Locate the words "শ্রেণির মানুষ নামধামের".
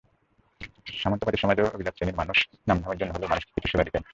1.95-2.99